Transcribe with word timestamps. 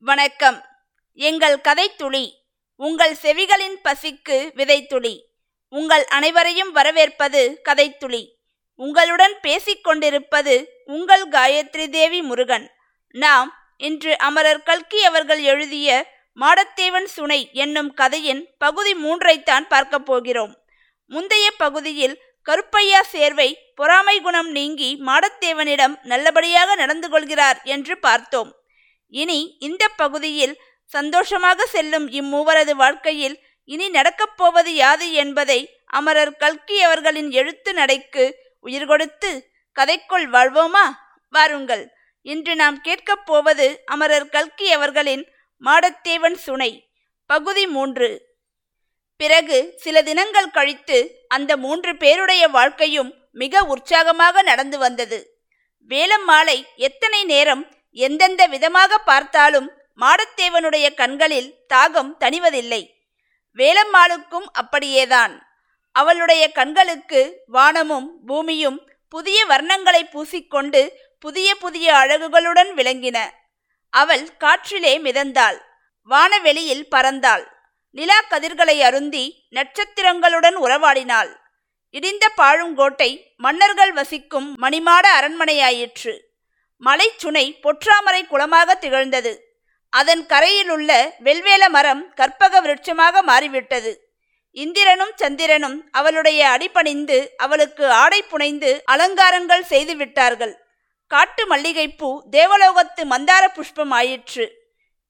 வணக்கம். 0.00 0.64
எங்கள் 1.14 1.60
கதைத்துளி 1.68 2.30
உங்கள் 2.76 3.16
செவிகளின் 3.22 3.74
பசிக்கு 3.84 4.50
விதைத்துளி 4.54 5.20
உங்கள் 5.68 6.04
அனைவரையும் 6.04 6.72
வரவேற்பது 6.72 7.60
கதைத்துளி 7.68 8.28
உங்களுடன் 8.74 9.34
பேசிக்கொண்டிருப்பது 9.42 10.64
உங்கள் 10.84 11.28
காயத்ரி 11.28 11.88
தேவி 11.88 12.22
முருகன். 12.22 12.70
நாம் 13.10 13.54
இன்று 13.76 14.18
அமரர் 14.18 14.62
கல்கி 14.62 15.04
அவர்கள் 15.04 15.42
எழுதிய 15.42 16.06
மாடத்தேவன் 16.36 17.04
சுனை 17.04 17.50
என்னும் 17.52 17.94
கதையின் 17.94 18.48
பகுதி 18.58 18.94
மூன்றைத்தான் 18.94 19.66
பார்க்கப் 19.68 20.06
போகிறோம். 20.06 20.58
முந்தைய 21.06 21.50
பகுதியில் 21.50 22.22
கருப்பையா 22.42 23.02
சேர்வை 23.02 23.72
பொறாமை 23.74 24.20
குணம் 24.20 24.50
நீங்கி 24.50 25.00
மாடத்தேவனிடம் 25.06 25.94
நல்லபடியாக 26.02 26.74
நடந்து 26.74 27.08
கொள்கிறார் 27.08 27.60
என்று 27.64 27.98
பார்த்தோம். 27.98 28.67
இனி 29.08 29.56
இந்த 29.58 29.88
பகுதியில் 29.88 30.60
சந்தோஷமாக 30.84 31.66
செல்லும் 31.66 32.08
இம்மூவரது 32.08 32.70
வாழ்க்கையில் 32.70 33.42
இனி 33.64 33.88
நடக்கப் 33.88 34.36
போவது 34.36 34.74
யாது 34.74 35.12
என்பதை 35.12 35.82
அமரர் 35.86 36.36
கல்கி 36.36 36.82
அவர்களின் 36.82 37.30
எழுத்து 37.30 37.74
நடைக்கு 37.74 38.36
உயிர் 38.60 38.86
கொடுத்து 38.86 39.50
கதைக்குள் 39.80 40.26
வாழ்வோமா? 40.32 40.90
வாருங்கள். 41.28 41.94
இன்று 42.22 42.56
நாம் 42.56 42.80
கேட்கப் 42.80 43.26
போவது 43.26 43.82
அமரர் 43.84 44.28
கல்கி 44.28 44.72
அவர்களின் 44.72 45.28
மாடத்தேவன் 45.64 46.34
சுனை. 46.34 46.90
பகுதி 47.26 47.66
மூன்று. 47.66 48.26
பிறகு 49.16 49.72
சில 49.76 50.02
தினங்கள் 50.02 50.50
கழித்து 50.50 51.24
அந்த 51.28 51.56
மூன்று 51.56 51.96
பேருடைய 51.96 52.48
வாழ்க்கையும் 52.48 53.14
மிக 53.32 53.62
உற்சாகமாக 53.62 54.42
நடந்து 54.42 54.78
வந்தது. 54.78 55.40
வேலம் 55.90 56.24
மாலை 56.24 56.64
எத்தனை 56.76 57.24
நேரம் 57.24 57.76
எந்தெந்த 58.04 58.46
விதமாக 58.46 58.98
பார்த்தாலும் 58.98 59.70
மாடத்தேவனுடைய 59.96 60.94
கண்களில் 60.94 61.54
தாகம் 61.74 62.10
தணிவதில்லை. 62.20 62.82
வேலம்மாளுக்கும் 63.56 64.46
அப்படியேதான். 64.52 65.34
அவளுடைய 65.92 66.52
கண்களுக்கு 66.52 67.42
வானமும் 67.46 68.24
பூமியும் 68.26 68.78
புதிய 69.08 69.46
வர்ணங்களை 69.46 70.02
பூசிக்கொண்டு 70.12 70.90
புதிய 71.18 71.54
புதிய 71.54 71.94
அழகுகளுடன் 71.94 72.70
விளங்கின. 72.76 73.18
அவள் 73.90 74.28
காற்றிலே 74.38 74.94
மிதந்தாள். 74.98 75.58
வானவெளியில் 76.02 76.86
பறந்தாள். 76.90 77.44
நிலா 77.90 78.20
கதிர்களை 78.20 78.82
அருந்தி 78.82 79.24
நட்சத்திரங்களுடன் 79.50 80.56
உறவாடினாள். 80.56 81.32
இடிந்த 81.90 82.24
பாழுங்கோட்டை 82.36 83.10
மன்னர்கள் 83.36 83.92
வசிக்கும் 83.92 84.56
மணிமாட 84.62 85.06
அரண்மனையாயிற்று. 85.20 86.16
மலைச்சுனை 86.86 87.44
பொற்றாமரை 87.64 88.26
குளமாக 88.26 88.74
திகழ்ந்தது. 88.74 89.32
அதன் 89.90 90.26
கரையிலுள்ள 90.26 90.90
வெல்வேல 91.24 91.68
மரம் 91.68 92.14
கற்பக 92.14 92.60
விருட்சமாக 92.60 93.22
மாறிவிட்டது. 93.22 93.92
இந்திரனும் 94.52 95.12
சந்திரனும் 95.14 95.88
அவளுடைய 95.90 96.48
அடிபணிந்து 96.48 97.34
அவளுக்கு 97.36 97.90
ஆடை 97.90 98.22
புனைந்து 98.22 98.82
அலங்காரங்கள் 98.84 99.64
செய்து 99.64 99.96
விட்டார்கள். 99.96 100.54
காட்டு 101.06 101.46
மல்லிகைப்பூ 101.46 102.22
தேவலோகத்து 102.30 103.02
மந்தார 103.10 103.44
புஷ்பம் 103.48 103.90
ஆயிற்று. 103.90 104.46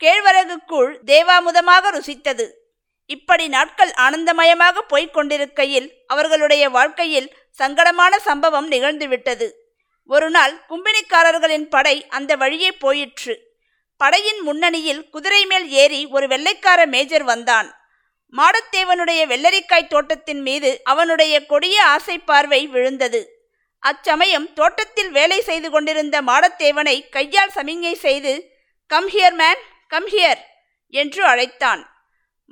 கேழ்வரகுக்குள் 0.00 0.90
தேவாமுதமாக 1.06 1.90
ருசித்தது. 1.90 2.46
இப்படி 3.06 3.48
நாட்கள் 3.48 3.92
ஆனந்தமயமாக 3.96 4.78
போய்க் 4.88 5.14
கொண்டிருக்கையில் 5.14 5.88
அவர்களுடைய 6.06 6.70
வாழ்க்கையில் 6.70 7.32
சங்கடமான 7.58 8.16
சம்பவம் 8.18 8.70
நிகழ்ந்துவிட்டது. 8.70 9.57
ஒரு 10.08 10.28
நாள் 10.30 10.54
கும்பினிக்காரர்களின் 10.68 11.66
படை 11.74 11.96
அந்த 12.08 12.32
வழியே 12.42 12.70
போயிற்று. 12.84 13.34
படையின் 14.00 14.40
முன்னணியில் 14.40 15.02
குதிரை 15.10 15.40
மேல் 15.46 15.66
ஏறி 15.82 16.00
ஒரு 16.16 16.26
வெள்ளைக்கார 16.28 16.80
மேஜர் 16.86 17.24
வந்தான். 17.24 17.68
மாடத்தேவனுடைய 18.34 19.20
வெள்ளரிக்காய் 19.32 19.90
தோட்டத்தின் 19.94 20.42
மீது 20.42 20.70
அவனுடைய 20.84 21.34
கொடிய 21.46 21.76
ஆசை 21.94 22.16
பார்வை 22.18 22.60
விழுந்தது. 22.66 23.20
அச்சமயம் 23.82 24.48
தோட்டத்தில் 24.52 25.10
வேலை 25.10 25.38
செய்து 25.40 25.68
கொண்டிருந்த 25.70 26.16
மாடத்தேவனை 26.22 26.96
கையால் 27.08 27.54
சமிங்கை 27.54 27.94
செய்து 28.06 28.32
come 28.90 29.08
here 29.08 29.36
man 29.42 29.62
come 29.86 30.08
here 30.14 30.40
என்று 30.94 31.22
அழைத்தான். 31.24 31.82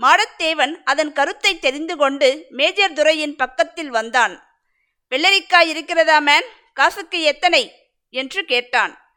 மாடத்தேவன் 0.00 0.75
அதன் 0.84 1.12
கருத்தை 1.12 1.53
தெரிந்து 1.59 1.95
கொண்டு 1.97 2.28
மேஜர் 2.50 2.93
துரையின் 2.93 3.37
பக்கத்தில் 3.37 3.91
வந்தான். 3.91 4.34
வெள்ளரிக்காய் 5.12 5.69
இருக்கிறதா 5.72 6.19
மேன் 6.19 6.49
காசுக்கு 6.77 7.23
எத்தனை? 7.23 7.73
என்று 8.11 8.45
கேட்டான். 8.45 9.15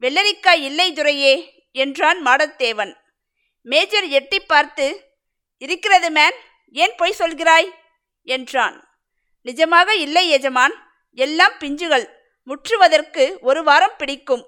வெள்ளரிக்காய் 0.00 0.62
இல்லை 0.62 0.92
துரையே 0.92 1.50
என்றான் 1.72 2.26
மாடத்தேவன். 2.26 2.94
மேஜர் 3.62 4.06
எட்டி 4.08 4.40
பார்த்து 4.40 4.86
இருக்கிறது 5.58 6.10
மேன் 6.10 6.32
ஏன் 6.72 6.94
பொய் 6.96 7.18
சொல்கிறாய்? 7.18 7.68
என்றான். 8.22 8.88
நிஜமாக 9.44 9.90
இல்லை 9.90 10.28
எஜமான் 10.28 10.74
எல்லாம் 11.12 11.52
பிஞ்சுகள் 11.58 12.06
முற்றுவதற்கு 12.44 13.38
ஒரு 13.40 13.62
வாரம் 13.62 13.96
பிடிக்கும். 13.96 14.44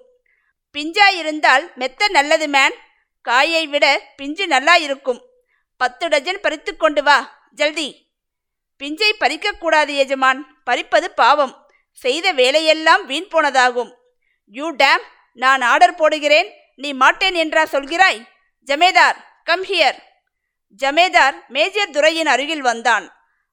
பிஞ்சாயிருந்தால் 0.73 1.73
மெத்த 1.75 2.07
நல்லது 2.07 2.47
மேன் 2.47 2.75
காயை 3.21 3.67
விட 3.67 4.13
பிஞ்சு 4.15 4.47
நல்லா 4.47 4.75
இருக்கும். 4.75 5.21
பத்து 5.77 6.07
டஜன் 6.07 6.41
பறித்து 6.41 6.77
கொண்டு 6.77 7.03
வா 7.03 7.17
ஜல்தி. 7.55 7.89
பிஞ்சை 8.79 9.11
பறிக்கக்கூடாது 9.19 9.95
எஜமான் 9.95 10.61
பறிப்பது 10.63 11.11
பாவம். 11.11 11.64
செய்த 12.03 12.31
வேலையெல்லாம் 12.31 13.03
வீண் 13.05 13.29
போனதாகும். 13.33 13.91
யூ 14.55 14.67
டேம் 14.81 15.03
நான் 15.43 15.61
ஆர்டர் 15.71 15.99
போடுகிறேன். 16.01 16.49
நீ 16.75 16.93
மாட்டேன் 16.93 17.37
என்றா 17.43 17.63
சொல்கிறாய்? 17.71 18.19
ஜமேதார் 18.67 19.17
கம் 19.43 19.63
ஹியர். 19.63 19.99
ஜமேதார் 20.79 21.35
மேஜர் 21.47 21.89
துரையின் 21.89 22.27
அருகில் 22.27 22.61
வந்தான். 22.61 23.05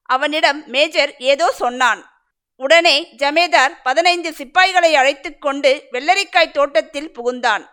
அவனிடம் 0.09 0.59
மேஜர் 0.67 1.11
ஏதோ 1.17 1.47
சொன்னான். 1.51 2.01
உடனே 2.55 2.95
ஜமேதார் 3.17 3.73
பதினைந்து 3.83 4.29
சிப்பாய்களை 4.29 4.91
அழைத்து 4.93 5.29
கொண்டு 5.37 5.71
வெள்ளரிக்காய் 5.91 6.55
தோட்டத்தில் 6.57 7.11
புகுந்தான். 7.11 7.63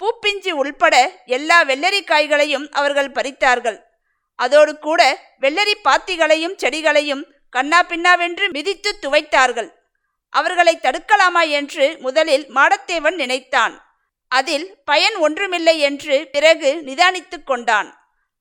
பூப்பிஞ்சி 0.00 0.52
உள்பட 0.60 0.94
எல்லா 1.26 1.58
வெள்ளரிக்காய்களையும் 1.64 2.66
அவர்கள் 2.70 3.10
பறித்தார்கள். 3.10 3.78
அதோடு 4.38 4.72
கூட 4.78 5.00
வெள்ளரி 5.40 5.74
பாத்திகளையும் 5.84 6.56
செடிகளையும் 6.62 7.22
கண்ணா 7.50 7.80
பின்னாவென்று 7.82 8.46
மிதித்து 8.50 8.98
துவைத்தார்கள். 9.02 9.70
அவர்களை 10.34 10.74
தடுக்கலாமா 10.82 11.42
என்று 11.58 11.86
முதலில் 12.00 12.46
மாடத்தேவன் 12.56 13.16
நினைத்தான். 13.22 13.74
அதில் 14.32 14.66
பயன் 14.84 15.16
ஒன்றுமில்லை 15.16 15.76
என்று 15.78 16.16
பிறகு 16.32 16.70
நிதானித்து 16.84 17.38
கொண்டான். 17.44 17.88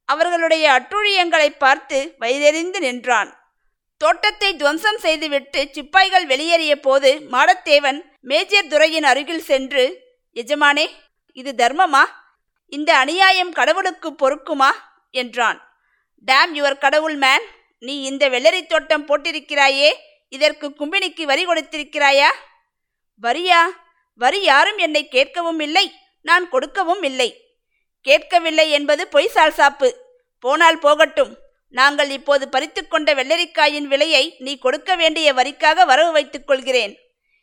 அவர்களுடைய 0.09 0.65
அட்டுழியங்களை 0.77 1.49
பார்த்து 1.57 1.99
வயதெறிந்து 2.19 2.79
நின்றான். 2.79 3.29
தோட்டத்தை 4.01 4.49
துவம்சம் 4.55 4.97
செய்துவிட்டு 4.97 5.59
சிப்பாய்கள் 5.71 6.25
வெளியேறிய 6.25 6.73
போது 6.79 7.09
மாடத்தேவன் 7.31 7.99
மேஜர் 8.21 8.67
துரையின் 8.67 9.07
அருகில் 9.11 9.47
சென்று 9.49 9.83
எஜமானே 10.35 10.85
இது 11.37 11.51
தர்மமா? 11.57 12.03
இந்த 12.73 12.91
அநியாயம் 12.97 13.53
கடவுளுக்கு 13.59 14.09
பொறுக்குமா? 14.21 14.71
என்றான். 15.13 15.59
டேம் 16.27 16.51
யுவர் 16.57 16.77
கடவுள் 16.77 17.15
மேன் 17.15 17.45
நீ 17.83 17.95
இந்த 18.01 18.23
வெள்ளரி 18.29 18.61
தோட்டம் 18.65 19.07
போட்டிருக்கிறாயே 19.07 19.89
இதற்கு 20.33 20.69
கும்பினிக்கு 20.69 21.23
வரி 21.23 21.45
கொடுத்திருக்கிறாயா? 21.45 22.29
வரியா? 23.21 23.61
வரி 24.13 24.41
யாரும் 24.41 24.77
என்னை 24.77 25.07
கேட்கவும் 25.11 25.61
இல்லை. 25.61 25.93
நான் 26.21 26.49
கொடுக்கவும் 26.49 27.03
இல்லை. 27.03 27.29
கேட்கவில்லை 28.01 28.71
என்பது 28.71 29.07
பொய் 29.07 29.29
சால்சாப்பு. 29.33 29.93
போனால் 30.39 30.79
போகட்டும். 30.79 31.37
நாங்கள் 31.69 32.09
இப்போது 32.09 32.49
பறித்து 32.49 32.87
கொண்ட 32.87 33.13
வெள்ளரிக்காயின் 33.13 33.83
விலையை 33.83 34.35
நீ 34.39 34.57
கொடுக்க 34.57 34.95
வேண்டிய 34.95 35.33
வரிக்காக 35.33 35.85
வரவு 35.85 36.11
வைத்துக் 36.11 36.47
கொள்கிறேன். 36.47 36.97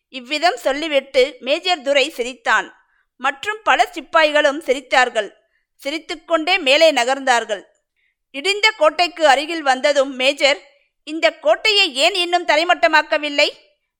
இவ்விதம் 0.09 0.57
சொல்லிவிட்டு 0.57 1.37
மேஜர் 1.41 1.83
துரை 1.83 2.11
சிரித்தான். 2.11 2.75
மற்றும் 3.17 3.61
பல 3.63 3.89
சிப்பாய்களும் 3.93 4.61
சிரித்தார்கள். 4.67 5.31
சிரித்துக்கொண்டே 5.75 6.59
மேலே 6.59 6.93
நகர்ந்தார்கள். 6.93 7.63
இடிந்த 8.33 8.67
கோட்டைக்கு 8.77 9.27
அருகில் 9.27 9.63
வந்ததும் 9.63 10.15
மேஜர் 10.15 10.61
இந்த 11.05 11.39
கோட்டையை 11.39 11.95
ஏன் 11.95 12.15
இன்னும் 12.15 12.47
தரைமட்டமாக்கவில்லை? 12.47 13.51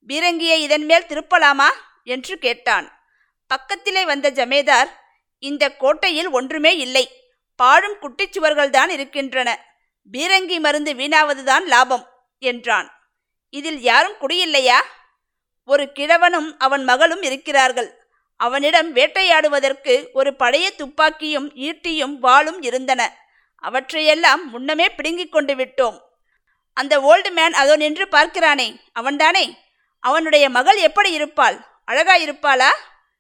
பீரங்கியை 0.09 0.57
இதன் 0.57 0.85
மேல் 0.85 1.07
திருப்பலாமா? 1.07 1.67
என்று 2.05 2.39
கேட்டான். 2.39 3.03
பக்கத்திலே 3.47 4.05
வந்த 4.05 4.31
ஜமேதார் 4.31 4.89
இந்த 5.39 5.77
கோட்டையில் 5.77 6.29
ஒன்றுமே 6.29 6.77
இல்லை. 6.77 7.11
பாழும் 7.57 7.97
குட்டிச்சுவர்கள்தான் 8.01 8.89
இருக்கின்றன. 8.89 9.65
பீரங்கி 10.13 10.61
மருந்து 10.61 10.95
வீணாவதுதான் 10.95 11.65
லாபம் 11.65 12.09
என்றான். 12.39 12.91
இதில் 13.51 13.81
யாரும் 13.81 14.17
குடியில்லையா? 14.21 14.81
ஒரு 15.65 15.91
கிழவனும் 15.95 16.55
அவன் 16.59 16.85
மகளும் 16.85 17.23
இருக்கிறார்கள். 17.23 17.99
அவனிடம் 18.37 18.95
வேட்டையாடுவதற்கு 18.95 20.07
ஒரு 20.13 20.37
பழைய 20.37 20.71
துப்பாக்கியும் 20.71 21.53
ஈட்டியும் 21.55 22.19
வாளும் 22.19 22.63
இருந்தன. 22.63 23.19
அவற்றையெல்லாம் 23.55 24.51
முன்னமே 24.51 24.89
பிடுங்கிக் 24.89 25.33
கொண்டு 25.33 25.55
விட்டோம். 25.55 26.01
அந்த 26.73 27.01
ஓல்டு 27.01 27.31
மேன் 27.31 27.53
அதோ 27.53 27.77
நின்று 27.77 28.07
பார்க்கிறானே. 28.07 28.81
அவன்தானே? 29.01 29.55
அவனுடைய 30.01 30.51
மகள் 30.51 30.77
எப்படி 30.77 31.11
இருப்பாள்? 31.13 31.57
அழகா 31.85 32.17
இருப்பாளா? 32.17 32.69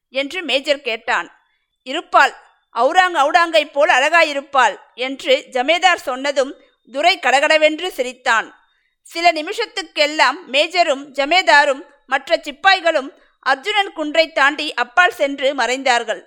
என்று 0.08 0.42
மேஜர் 0.42 0.80
கேட்டான். 0.80 1.40
இருப்பாள். 1.82 2.34
அவுராங் 2.74 3.16
அவுடாங்கை 3.16 3.64
போல் 3.72 3.88
அழகாயிருப்பாள் 3.88 4.76
என்று 4.94 5.44
ஜமேதார் 5.52 5.94
சொன்னதும் 5.94 6.54
துரை 6.92 7.18
கடகடவென்று 7.18 7.92
சிரித்தான். 7.92 8.54
சில 9.02 9.32
நிமிஷத்துக்கெல்லாம் 9.32 10.36
மேஜரும் 10.50 11.04
ஜமேதாரும் 11.14 11.82
மற்ற 12.06 12.36
சிப்பாய்களும் 12.36 13.10
அர்ஜுனன் 13.40 13.92
குன்றை 13.92 14.32
தாண்டி 14.32 14.74
அப்பால் 14.74 15.12
சென்று 15.12 15.54
மறைந்தார்கள். 15.54 16.22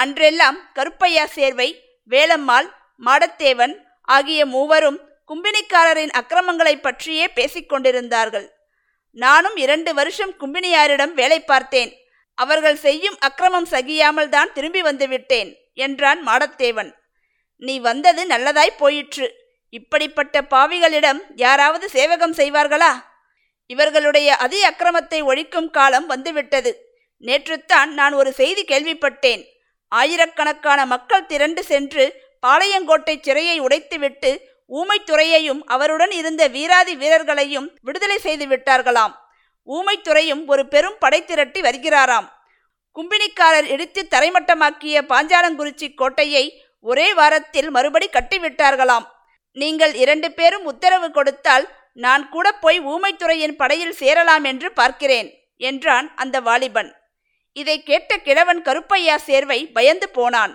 அன்றெல்லாம் 0.00 0.58
கருப்பையா 0.74 1.24
சேர்வை 1.26 1.82
வேலம்மாள் 2.10 2.68
மாடத்தேவன் 3.04 3.74
ஆகிய 4.02 4.46
மூவரும் 4.46 5.00
கும்பினிக்காரரின் 5.28 6.10
அக்கிரமங்களைப் 6.10 6.82
பற்றியே 6.82 7.26
பேசிக்கொண்டிருந்தார்கள் 7.34 8.48
நானும் 9.10 9.56
இரண்டு 9.56 9.94
வருஷம் 9.94 10.34
கும்பினியாரிடம் 10.40 11.12
வேலை 11.12 11.40
பார்த்தேன். 11.40 11.96
அவர்கள் 12.34 12.76
செய்யும் 12.76 13.16
அக்கிரமம் 13.18 13.66
சகியாமல் 13.70 14.28
தான் 14.28 14.52
திரும்பி 14.52 14.82
வந்துவிட்டேன் 14.82 15.56
என்றான் 15.74 16.26
மாடத்தேவன். 16.26 16.92
நீ 17.56 17.78
வந்தது 17.78 18.26
நல்லதாய் 18.26 18.76
போயிற்று. 18.78 19.34
இப்படிப்பட்ட 19.70 20.40
பாவிகளிடம் 20.40 21.20
யாராவது 21.36 21.88
சேவகம் 21.88 22.34
செய்வார்களா? 22.34 22.92
இவர்களுடைய 23.66 24.36
அதி 24.36 24.62
அக்கிரமத்தை 24.62 25.22
ஒழிக்கும் 25.22 25.70
காலம் 25.70 26.06
வந்துவிட்டது. 26.06 27.00
நேற்றுத்தான் 27.20 27.86
நான் 27.86 28.12
ஒரு 28.12 28.32
செய்தி 28.32 28.64
கேள்விப்பட்டேன். 28.64 29.44
ஆயிரக்கணக்கான 29.88 30.86
மக்கள் 30.86 31.26
திரண்டு 31.26 31.64
சென்று 31.64 32.22
பாளையங்கோட்டை 32.46 33.20
சிறையை 33.20 33.60
உடைத்துவிட்டு 33.60 34.38
ஊமைத்துறையையும் 34.78 35.62
அவருடன் 35.74 36.12
இருந்த 36.20 36.42
வீராதி 36.48 36.94
வீரர்களையும் 37.02 37.68
விடுதலை 37.86 38.18
செய்து 38.26 38.46
விட்டார்களாம். 38.46 39.14
ஊமைத்துறையும் 39.68 40.44
ஒரு 40.52 40.62
பெரும் 40.74 40.96
படை 40.98 41.20
திரட்டி 41.24 41.60
வருகிறாராம். 41.60 42.28
கும்பினிக்காரர் 42.96 43.68
இடித்து 43.74 44.02
தரைமட்டமாக்கிய 44.14 44.96
பாஞ்சாலங்குறிச்சி 45.12 45.88
கோட்டையை 45.94 46.44
ஒரே 46.80 47.08
வாரத்தில் 47.14 47.70
மறுபடி 47.70 48.08
கட்டிவிட்டார்களாம். 48.12 49.06
நீங்கள் 49.56 49.94
இரண்டு 50.02 50.28
பேரும் 50.38 50.64
உத்தரவு 50.64 51.08
கொடுத்தால் 51.10 51.66
நான் 52.04 52.24
கூட 52.28 52.46
போய் 52.62 52.80
ஊமைத்துறையின் 52.92 53.56
படையில் 53.60 53.98
சேரலாம் 54.00 54.44
என்று 54.50 54.68
பார்க்கிறேன் 54.72 55.28
என்றான் 55.70 56.06
அந்த 56.22 56.36
வாலிபன். 56.40 56.90
இதை 57.56 57.76
கேட்ட 57.82 58.12
கிழவன் 58.26 58.62
கருப்பையா 58.62 59.16
சேர்வை 59.28 59.58
பயந்து 59.76 60.06
போனான். 60.18 60.54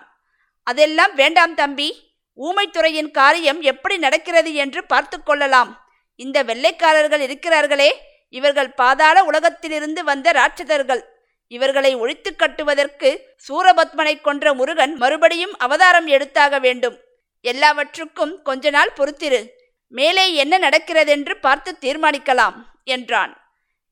அதெல்லாம் 0.68 1.14
வேண்டாம் 1.16 1.54
தம்பி 1.54 1.90
ஊமைத்துறையின் 2.38 3.12
காரியம் 3.12 3.62
எப்படி 3.62 3.98
நடக்கிறது 3.98 4.54
என்று 4.54 4.84
பார்த்து 4.84 5.24
கொள்ளலாம். 5.24 5.72
இந்த 6.16 6.44
வெள்ளைக்காரர்கள் 6.44 7.24
இருக்கிறார்களே 7.28 7.90
இவர்கள் 8.30 8.72
பாதாள 8.74 9.24
உலகத்திலிருந்து 9.24 10.04
வந்த 10.04 10.32
ராட்சதர்கள். 10.32 11.02
இவர்களை 11.48 11.96
ஒழித்து 11.96 12.36
கட்டுவதற்கு 12.36 13.10
சூரபத்மனை 13.48 14.22
கொன்ற 14.22 14.54
முருகன் 14.54 14.96
மறுபடியும் 14.96 15.54
அவதாரம் 15.58 16.08
எடுத்தாக 16.08 16.60
வேண்டும். 16.60 16.98
எல்லாவற்றுக்கும் 17.42 18.42
கொஞ்ச 18.42 18.70
நாள் 18.70 18.96
பொறுத்திரு. 18.96 19.42
மேலே 19.88 20.34
என்ன 20.34 20.54
நடக்கிறதென்று 20.60 21.34
பார்த்து 21.40 21.72
தீர்மானிக்கலாம் 21.82 22.58
என்றான். 22.84 23.34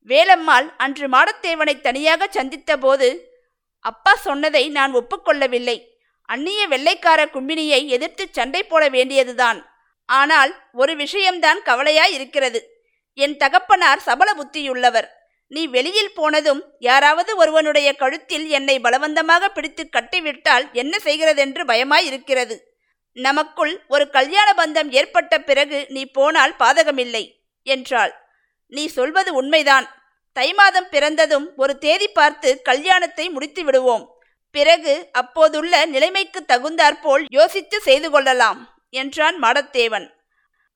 வேலம்மாள் 0.09 0.67
அன்று 0.77 1.07
மாடத்தேவனை 1.07 1.81
தனியாக 1.81 2.27
சந்தித்த 2.27 2.77
போது 2.77 3.07
அப்பா 3.79 4.15
சொன்னதை 4.15 4.69
நான் 4.69 4.93
ஒப்புக்கொள்ளவில்லை 4.93 5.77
அந்நிய 6.29 6.61
வெள்ளைக்கார 6.67 7.21
கும்பினியை 7.25 7.81
எதிர்த்து 7.87 8.23
சண்டை 8.31 8.63
போட 8.63 8.83
வேண்டியதுதான். 8.89 9.59
ஆனால் 10.05 10.51
ஒரு 10.71 10.95
விஷயம்தான் 10.95 11.59
கவலையாய் 11.65 12.13
இருக்கிறது 12.17 12.59
என் 13.17 13.37
தகப்பனார் 13.37 13.99
சபல 13.99 14.29
புத்தியுள்ளவர் 14.33 15.07
நீ 15.51 15.67
வெளியில் 15.67 16.13
போனதும் 16.13 16.61
யாராவது 16.79 17.31
ஒருவனுடைய 17.35 17.89
கழுத்தில் 17.93 18.45
என்னை 18.47 18.75
பலவந்தமாக 18.79 19.49
பிடித்து 19.49 19.83
கட்டிவிட்டால் 19.89 20.65
என்ன 20.71 20.93
செய்கிறதென்று 20.99 21.63
பயமாயிருக்கிறது. 21.65 22.55
நமக்குள் 23.17 23.73
ஒரு 23.87 24.05
கல்யாண 24.09 24.49
பந்தம் 24.53 24.89
ஏற்பட்ட 24.91 25.33
பிறகு 25.39 25.85
நீ 25.89 26.05
போனால் 26.05 26.55
பாதகமில்லை 26.59 27.23
என்றாள். 27.67 28.13
நீ 28.67 28.83
சொல்வது 28.87 29.31
உண்மைதான். 29.33 29.87
தை 30.37 30.47
மாதம் 30.53 30.89
பிறந்ததும் 30.89 31.45
ஒரு 31.55 31.73
தேதி 31.77 32.07
பார்த்து 32.07 32.49
கல்யாணத்தை 32.61 33.25
முடித்து 33.29 33.63
விடுவோம் 33.63 34.03
பிறகு 34.57 34.93
அப்போதுள்ள 35.21 35.73
நிலைமைக்கு 35.93 36.39
தகுந்தாற்போல் 36.51 37.23
யோசித்து 37.37 37.77
செய்து 37.87 38.07
கொள்ளலாம் 38.13 38.59
என்றான் 39.01 39.37
மாடத்தேவன். 39.43 40.07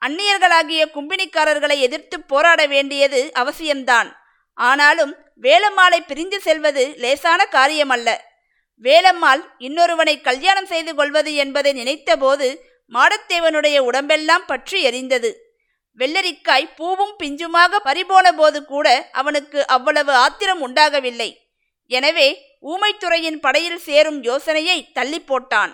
அந்நியர்களாகிய 0.01 0.81
கும்பினிக்காரர்களை 0.95 1.77
எதிர்த்து 1.87 2.17
போராட 2.31 2.61
வேண்டியது 2.73 3.21
அவசியம்தான். 3.41 4.09
ஆனாலும் 4.57 5.13
வேலம்மாளை 5.45 5.99
பிரிந்து 6.07 6.39
செல்வது 6.47 6.83
லேசான 7.03 7.41
காரியமல்ல. 7.57 8.09
வேலம்மாள் 8.83 9.41
இன்னொருவனை 9.67 10.15
கல்யாணம் 10.27 10.69
செய்து 10.71 10.91
கொள்வது 10.95 11.31
என்பதை 11.43 11.71
நினைத்தபோது 11.79 12.47
மாடத்தேவனுடைய 12.91 13.77
உடம்பெல்லாம் 13.89 14.45
பற்றி 14.51 14.77
எரிந்தது. 14.89 15.31
வெள்ளரிக்காய் 15.99 16.67
பூவும் 16.79 17.13
பிஞ்சுமாக 17.21 17.79
பறிபோன 17.87 18.27
போது 18.31 18.59
கூட 18.71 18.87
அவனுக்கு 19.11 19.59
அவ்வளவு 19.75 20.13
ஆத்திரம் 20.23 20.61
உண்டாகவில்லை. 20.67 21.29
எனவே 21.89 22.57
ஊமைத்துறையின் 22.61 23.39
படையில் 23.39 23.77
சேரும் 23.77 24.23
யோசனையை 24.23 24.91
தள்ளி 24.91 25.19
போட்டான். 25.19 25.73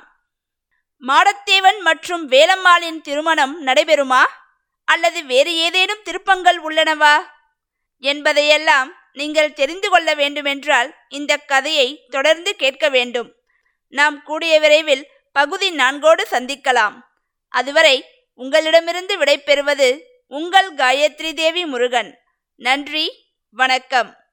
மாடத்தேவன் 1.01 1.79
மற்றும் 1.79 2.29
வேலம்மாளின் 2.29 3.01
திருமணம் 3.01 3.65
நடைபெறுமா? 3.65 4.23
அல்லது 4.85 5.25
வேறு 5.25 5.55
ஏதேனும் 5.55 6.03
திருப்பங்கள் 6.03 6.63
உள்ளனவா? 6.63 7.15
என்பதையெல்லாம் 7.99 8.95
நீங்கள் 9.13 9.53
தெரிந்து 9.53 9.89
கொள்ள 9.89 10.13
வேண்டுமென்றால் 10.13 10.95
இந்த 11.09 11.37
கதையை 11.37 12.05
தொடர்ந்து 12.09 12.55
கேட்க 12.55 12.89
வேண்டும். 12.89 13.35
நாம் 13.87 14.23
கூடிய 14.23 14.59
விரைவில் 14.59 15.07
பகுதி 15.31 15.71
நான்கோடு 15.71 16.23
சந்திக்கலாம். 16.31 16.93
அதுவரை 17.49 18.05
உங்களிடமிருந்து 18.33 19.17
விடைபெறுவது 19.17 20.01
உங்கள் 20.27 20.73
காயத்ரி 20.73 21.33
தேவி 21.33 21.65
முருகன். 21.65 22.19
நன்றி 22.55 23.05
வணக்கம். 23.49 24.24